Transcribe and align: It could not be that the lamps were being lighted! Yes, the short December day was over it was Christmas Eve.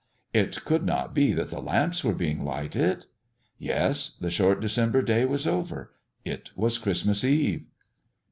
It 0.33 0.65
could 0.65 0.83
not 0.83 1.13
be 1.13 1.31
that 1.33 1.51
the 1.51 1.61
lamps 1.61 2.03
were 2.03 2.15
being 2.15 2.43
lighted! 2.43 3.05
Yes, 3.59 4.15
the 4.19 4.31
short 4.31 4.59
December 4.59 5.03
day 5.03 5.25
was 5.25 5.45
over 5.45 5.93
it 6.25 6.49
was 6.55 6.79
Christmas 6.79 7.23
Eve. 7.23 7.67